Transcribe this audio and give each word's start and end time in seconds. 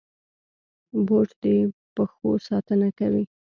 بوټ 1.05 1.29
د 1.43 1.45
پښو 1.95 2.31
ساتنه 2.47 2.89
کوي. 2.99 3.23